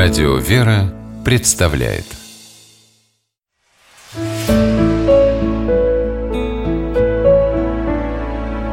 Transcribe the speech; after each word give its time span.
Радио 0.00 0.36
«Вера» 0.36 0.94
представляет. 1.24 2.04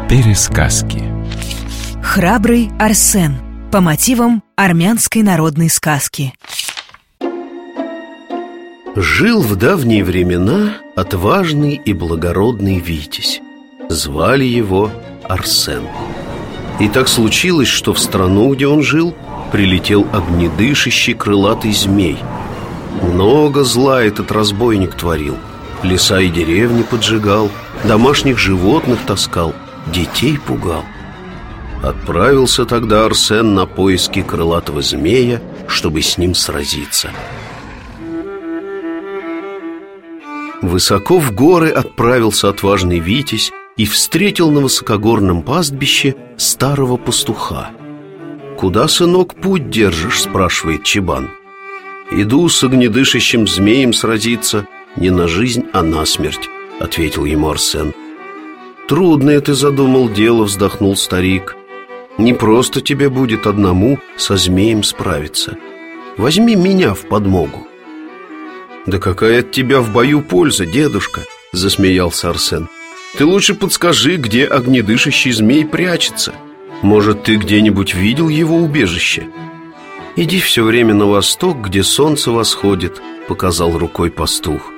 Пересказки. 0.07 1.01
Храбрый 2.03 2.69
Арсен. 2.77 3.37
По 3.71 3.81
мотивам 3.81 4.43
армянской 4.55 5.23
народной 5.23 5.71
сказки. 5.71 6.35
Жил 8.95 9.41
в 9.41 9.55
давние 9.55 10.03
времена 10.03 10.75
отважный 10.95 11.81
и 11.83 11.93
благородный 11.93 12.77
Витязь. 12.77 13.41
Звали 13.89 14.45
его 14.45 14.91
Арсен. 15.23 15.87
И 16.79 16.87
так 16.87 17.07
случилось, 17.07 17.67
что 17.67 17.95
в 17.95 17.99
страну, 17.99 18.53
где 18.53 18.67
он 18.67 18.83
жил, 18.83 19.15
прилетел 19.55 20.05
огнедышащий 20.11 21.13
крылатый 21.13 21.71
змей. 21.71 22.17
Много 23.01 23.63
зла 23.63 24.03
этот 24.03 24.29
разбойник 24.33 24.95
творил. 24.95 25.37
Леса 25.81 26.19
и 26.19 26.27
деревни 26.27 26.83
поджигал 26.83 27.49
Домашних 27.85 28.37
животных 28.37 28.99
таскал 29.07 29.53
Детей 29.93 30.37
пугал. 30.37 30.83
Отправился 31.81 32.65
тогда 32.65 33.05
Арсен 33.05 33.55
на 33.55 33.65
поиски 33.65 34.21
крылатого 34.21 34.81
змея 34.81 35.41
Чтобы 35.69 36.01
с 36.01 36.17
ним 36.17 36.35
сразиться. 36.35 37.11
Высоко 40.61 41.17
в 41.17 41.31
горы 41.31 41.69
отправился 41.69 42.49
отважный 42.49 42.99
Витязь 42.99 43.53
И 43.77 43.85
встретил 43.85 44.51
на 44.51 44.59
высокогорном 44.59 45.43
пастбище 45.43 46.15
старого 46.35 46.97
пастуха– 46.97 47.69
«Куда, 48.57 48.87
сынок, 48.87 49.35
путь 49.35 49.69
держишь?»– 49.69 50.21
спрашивает 50.23 50.83
Чебан. 50.83 51.29
«Иду 52.09 52.47
с 52.47 52.63
огнедышащим 52.63 53.47
змеем 53.47 53.93
сразиться 53.93 54.67
Не 54.95 55.09
на 55.09 55.27
жизнь, 55.27 55.65
а 55.73 55.83
на 55.83 56.05
смерть»,– 56.05 56.49
ответил 56.79 57.25
ему 57.25 57.49
Арсен. 57.49 57.93
«Трудное 58.87 59.41
ты 59.41 59.53
задумал 59.53 60.09
дело»,– 60.09 60.43
вздохнул 60.45 60.95
старик. 60.95 61.55
«Не 62.17 62.33
просто 62.33 62.79
тебе 62.79 63.09
будет 63.09 63.45
одному 63.45 63.99
со 64.15 64.37
змеем 64.37 64.83
справиться. 64.83 65.57
Возьми 66.15 66.55
меня 66.55 66.93
в 66.93 67.01
подмогу». 67.01 67.67
«Да 68.85 68.99
какая 68.99 69.39
от 69.39 69.51
тебя 69.51 69.81
в 69.81 69.91
бою 69.91 70.21
польза, 70.21 70.65
дедушка?»– 70.65 71.21
засмеялся 71.51 72.29
Арсен. 72.29 72.69
«Ты 73.17 73.25
лучше 73.25 73.53
подскажи, 73.53 74.15
где 74.15 74.45
огнедышащий 74.45 75.31
змей 75.31 75.65
прячется». 75.65 76.33
Может, 76.81 77.23
ты 77.23 77.37
где-нибудь 77.37 77.93
видел 77.93 78.29
его 78.29 78.57
убежище? 78.57 79.27
Иди 80.15 80.39
все 80.39 80.63
время 80.63 80.93
на 80.93 81.05
восток, 81.05 81.57
где 81.61 81.83
солнце 81.83 82.31
восходит, 82.31 83.01
показал 83.27 83.77
рукой 83.77 84.11
пастух. 84.11 84.71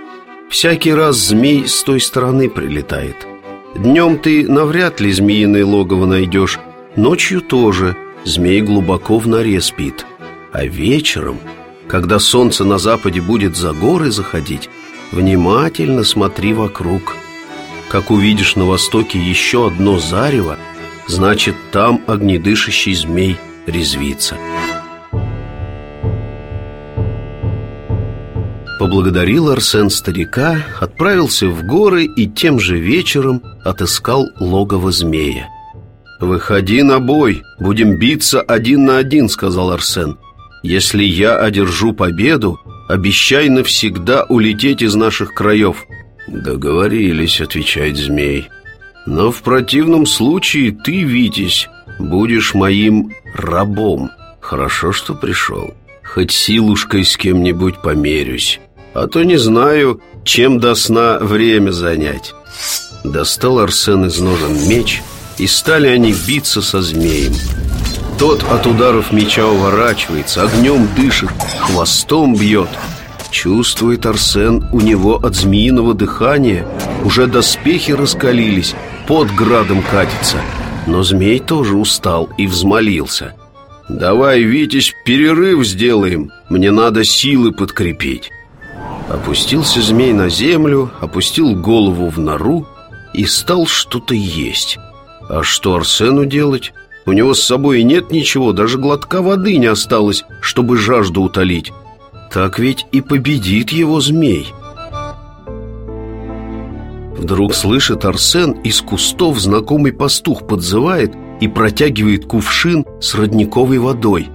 Всякий 0.49 0.93
раз 0.93 1.17
змей 1.17 1.67
с 1.67 1.83
той 1.83 1.99
стороны 1.99 2.49
прилетает. 2.49 3.27
Днем 3.75 4.17
ты 4.17 4.47
навряд 4.47 4.99
ли 4.99 5.11
змеиное 5.11 5.65
логово 5.65 6.05
найдешь, 6.05 6.59
ночью 6.95 7.41
тоже 7.41 7.95
змей 8.23 8.61
глубоко 8.61 9.19
в 9.19 9.27
норе 9.27 9.61
спит. 9.61 10.05
А 10.51 10.65
вечером, 10.65 11.37
когда 11.87 12.17
солнце 12.19 12.63
на 12.63 12.77
западе 12.77 13.21
будет 13.21 13.55
за 13.55 13.73
горы 13.73 14.09
заходить, 14.09 14.69
внимательно 15.11 16.03
смотри 16.03 16.53
вокруг. 16.53 17.15
Как 17.89 18.09
увидишь 18.09 18.55
на 18.55 18.65
востоке 18.65 19.19
еще 19.19 19.67
одно 19.67 19.99
зарево, 19.99 20.57
Значит, 21.07 21.55
там 21.71 22.01
огнедышащий 22.05 22.93
змей 22.93 23.37
резвится. 23.65 24.35
Поблагодарил 28.79 29.49
Арсен 29.49 29.89
старика, 29.89 30.63
отправился 30.79 31.47
в 31.47 31.63
горы 31.65 32.05
и 32.05 32.27
тем 32.27 32.59
же 32.59 32.77
вечером 32.77 33.41
отыскал 33.63 34.27
логово 34.39 34.91
змея. 34.91 35.49
«Выходи 36.19 36.83
на 36.83 36.99
бой, 36.99 37.41
будем 37.59 37.97
биться 37.97 38.41
один 38.41 38.85
на 38.85 38.97
один»,— 38.97 39.29
сказал 39.29 39.71
Арсен. 39.71 40.17
«Если 40.61 41.03
я 41.03 41.37
одержу 41.37 41.93
победу, 41.93 42.59
обещай 42.89 43.49
навсегда 43.49 44.25
улететь 44.25 44.81
из 44.81 44.95
наших 44.95 45.33
краев». 45.33 45.85
«Договорились»,— 46.27 47.39
отвечает 47.41 47.97
змей 47.97 48.49
но 49.07 49.31
в 49.31 49.41
противном 49.41 50.05
случае 50.05 50.73
ты, 50.73 51.03
Витязь, 51.03 51.69
будешь 51.97 52.53
моим 52.53 53.13
рабом. 53.33 54.11
Хорошо, 54.41 54.91
что 54.91 55.13
пришел. 55.13 55.73
Хоть 56.03 56.31
силушкой 56.31 57.05
с 57.05 57.15
кем-нибудь 57.15 57.81
померюсь. 57.81 58.59
А 58.93 59.07
то 59.07 59.23
не 59.23 59.37
знаю, 59.37 60.01
чем 60.25 60.59
до 60.59 60.75
сна 60.75 61.19
время 61.19 61.71
занять. 61.71 62.33
Достал 63.05 63.59
Арсен 63.59 64.05
из 64.05 64.19
ножен 64.19 64.67
меч 64.67 65.01
И 65.37 65.47
стали 65.47 65.87
они 65.87 66.13
биться 66.27 66.61
со 66.61 66.81
змеем. 66.81 67.33
Тот 68.19 68.43
от 68.51 68.65
ударов 68.65 69.13
меча 69.13 69.47
уворачивается 69.47 70.41
Огнем 70.43 70.89
дышит, 70.97 71.29
хвостом 71.59 72.35
бьет. 72.35 72.69
Чувствует 73.29 74.05
Арсен, 74.05 74.67
у 74.73 74.81
него 74.81 75.15
от 75.15 75.35
змеиного 75.35 75.93
дыхания 75.93 76.65
Уже 77.05 77.27
доспехи 77.27 77.91
раскалились 77.91 78.75
под 79.07 79.33
градом 79.33 79.81
катится 79.81 80.37
Но 80.85 81.03
змей 81.03 81.39
тоже 81.39 81.75
устал 81.75 82.29
и 82.37 82.45
взмолился 82.47 83.35
«Давай, 83.89 84.41
Витязь, 84.41 84.93
перерыв 85.05 85.65
сделаем 85.65 86.31
Мне 86.49 86.71
надо 86.71 87.03
силы 87.03 87.51
подкрепить» 87.51 88.31
Опустился 89.09 89.81
змей 89.81 90.11
на 90.11 90.27
землю, 90.27 90.91
опустил 90.99 91.55
голову 91.55 92.09
в 92.09 92.19
нору 92.19 92.67
и 93.13 93.25
стал 93.25 93.65
что-то 93.65 94.13
есть. 94.13 94.77
А 95.29 95.43
что 95.43 95.75
Арсену 95.75 96.25
делать? 96.25 96.73
У 97.05 97.13
него 97.13 97.33
с 97.33 97.41
собой 97.41 97.83
нет 97.83 98.11
ничего, 98.11 98.51
даже 98.51 98.77
глотка 98.77 99.21
воды 99.21 99.57
не 99.57 99.67
осталось, 99.67 100.25
чтобы 100.41 100.77
жажду 100.77 101.21
утолить. 101.21 101.71
Так 102.31 102.59
ведь 102.59 102.85
и 102.91 102.99
победит 102.99 103.71
его 103.71 104.01
змей. 104.01 104.47
Вдруг 107.17 107.55
слышит 107.55 108.05
Арсен 108.05 108.51
из 108.63 108.79
кустов 108.81 109.39
знакомый 109.39 109.91
пастух 109.91 110.45
подзывает 110.45 111.13
и 111.41 111.47
протягивает 111.47 112.25
кувшин 112.25 112.85
с 113.01 113.15
родниковой 113.15 113.79
водой. 113.79 114.27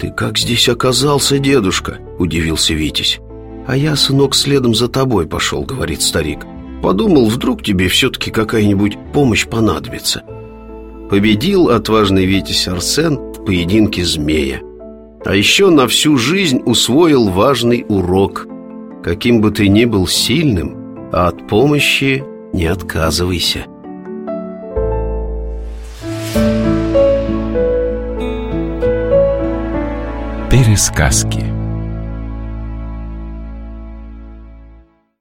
«Ты 0.00 0.10
как 0.10 0.36
здесь 0.36 0.68
оказался, 0.68 1.38
дедушка?»– 1.38 1.98
удивился 2.18 2.74
Витязь. 2.74 3.20
«А 3.66 3.76
я, 3.76 3.96
сынок, 3.96 4.34
следом 4.34 4.74
за 4.74 4.88
тобой 4.88 5.26
пошел»,– 5.26 5.62
говорит 5.64 6.02
старик. 6.02 6.40
«Подумал, 6.82 7.28
вдруг 7.28 7.62
тебе 7.62 7.88
все-таки 7.88 8.30
какая-нибудь 8.30 8.98
помощь 9.12 9.46
понадобится». 9.46 10.22
Победил 11.08 11.70
отважный 11.70 12.26
Витязь 12.26 12.66
Арсен 12.66 13.16
в 13.16 13.44
поединке 13.44 14.04
змея. 14.04 14.60
А 15.24 15.34
еще 15.34 15.70
на 15.70 15.86
всю 15.86 16.18
жизнь 16.18 16.60
усвоил 16.66 17.28
важный 17.28 17.86
урок. 17.88 18.46
Каким 19.02 19.40
бы 19.40 19.52
ты 19.52 19.68
ни 19.68 19.84
был 19.84 20.08
сильным– 20.08 20.74
а 21.12 21.28
от 21.28 21.46
помощи 21.46 22.24
не 22.52 22.66
отказывайся. 22.66 23.66
Пересказки 30.50 31.55